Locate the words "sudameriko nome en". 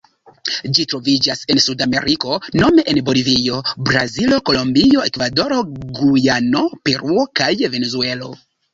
1.65-3.01